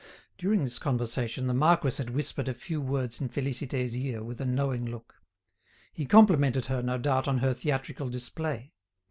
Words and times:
During 0.35 0.63
this 0.63 0.79
conversation, 0.79 1.45
the 1.45 1.53
marquis 1.53 1.97
had 1.99 2.09
whispered 2.09 2.47
a 2.47 2.55
few 2.55 2.81
words 2.81 3.21
in 3.21 3.29
Félicité's 3.29 3.95
ear 3.95 4.23
with 4.23 4.41
a 4.41 4.47
knowing 4.47 4.83
look. 4.87 5.21
He 5.93 6.07
complimented 6.07 6.65
her, 6.65 6.81
no 6.81 6.97
doubt, 6.97 7.27
on 7.27 7.37
her 7.37 7.53
theatrical 7.53 8.09
display. 8.09 8.73